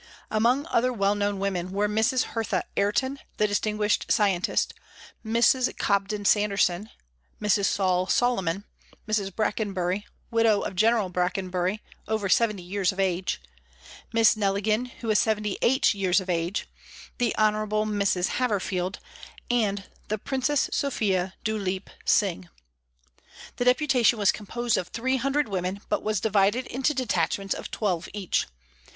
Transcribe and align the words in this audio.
Among 0.31 0.65
other 0.65 0.91
well 0.91 1.13
known 1.13 1.37
women 1.37 1.71
were 1.71 1.87
Mrs. 1.87 2.23
Hertha 2.33 2.63
Ayrton, 2.75 3.19
the 3.37 3.45
distinguished 3.45 4.07
scien 4.07 4.41
tist, 4.41 4.71
Mrs. 5.23 5.77
Cobden 5.77 6.25
Sanderson, 6.25 6.89
Mrs. 7.39 7.65
Saul 7.65 8.07
Solomon, 8.07 8.63
Mrs. 9.07 9.29
Brackenbury, 9.35 10.07
widow 10.31 10.61
of 10.61 10.75
General 10.75 11.09
Brackenbury, 11.09 11.83
over 12.07 12.29
seventy 12.29 12.63
years 12.63 12.91
of 12.91 12.99
age, 12.99 13.43
Miss 14.11 14.35
Neligan, 14.35 14.87
who 15.01 15.11
is 15.11 15.19
seventy 15.19 15.59
eight 15.61 15.93
years 15.93 16.19
of 16.19 16.31
age, 16.31 16.67
the 17.19 17.35
Hon. 17.37 17.53
Mrs. 17.85 18.27
Haverfield, 18.39 18.95
and 19.51 19.83
the 20.07 20.17
Princess 20.17 20.67
Sophia 20.73 21.35
Dhuleep 21.45 21.91
Singh. 22.05 22.49
The 23.57 23.65
Deputa 23.65 24.03
tion 24.03 24.17
was 24.17 24.31
composed 24.31 24.77
of 24.77 24.87
300 24.87 25.47
women, 25.47 25.79
but 25.89 26.01
was 26.01 26.19
divided 26.19 26.65
into 26.65 26.95
detachments 26.95 27.53
of 27.53 27.69
twelve 27.69 28.09
each. 28.15 28.47